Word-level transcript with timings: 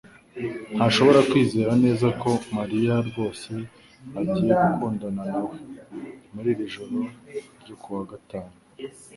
ntashobora 0.75 1.19
kwizera 1.29 1.71
neza 1.83 2.07
ko 2.21 2.31
Mariya 2.57 2.95
rwose 3.07 3.51
agiye 4.19 4.53
gukundana 4.65 5.21
nawe 5.31 5.55
muri 6.33 6.47
iri 6.53 6.65
joro 6.73 6.97
ryo 7.61 7.75
kuwa 7.81 8.03
gatanu. 8.11 8.55